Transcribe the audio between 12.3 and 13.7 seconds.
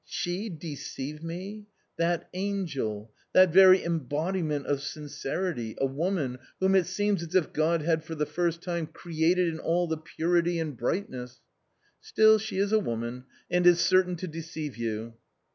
she is a woman, and